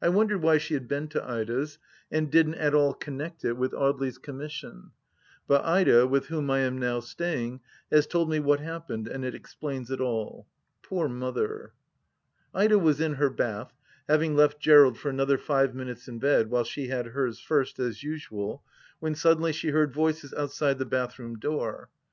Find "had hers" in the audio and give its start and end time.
16.86-17.40